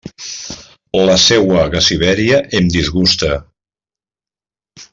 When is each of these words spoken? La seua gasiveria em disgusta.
La 1.09 1.17
seua 1.23 1.65
gasiveria 1.75 2.39
em 2.61 2.73
disgusta. 2.77 3.31